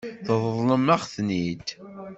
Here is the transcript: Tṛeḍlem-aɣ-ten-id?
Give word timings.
Tṛeḍlem-aɣ-ten-id? 0.25 1.67